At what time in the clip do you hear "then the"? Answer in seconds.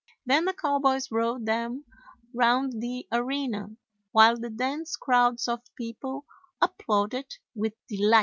0.25-0.53